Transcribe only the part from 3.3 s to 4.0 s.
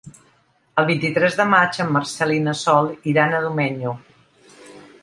a Domenyo.